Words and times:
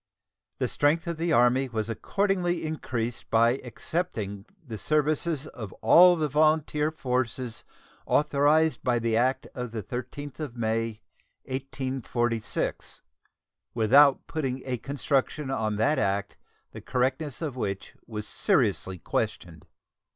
The 0.57 0.67
strength 0.67 1.05
of 1.05 1.17
the 1.17 1.31
Army 1.31 1.69
was 1.69 1.87
accordingly 1.87 2.65
increased 2.65 3.29
by 3.29 3.57
"accepting" 3.63 4.47
the 4.65 4.79
services 4.79 5.45
of 5.45 5.71
all 5.73 6.15
the 6.15 6.27
volunteer 6.27 6.89
forces 6.89 7.63
authorized 8.07 8.83
by 8.83 8.97
the 8.97 9.15
act 9.15 9.45
of 9.53 9.69
the 9.69 9.83
13th 9.83 10.39
of 10.39 10.55
May, 10.57 11.01
1846, 11.43 13.03
without 13.75 14.25
putting 14.25 14.63
a 14.65 14.79
construction 14.79 15.51
on 15.51 15.75
that 15.75 15.99
act 15.99 16.35
the 16.71 16.81
correctness 16.81 17.39
of 17.39 17.55
which 17.55 17.93
was 18.07 18.27
seriously 18.27 18.97
questioned. 18.97 19.67